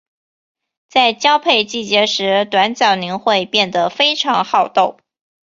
[0.89, 4.97] 在交配季节时短角羚会变得非常好斗。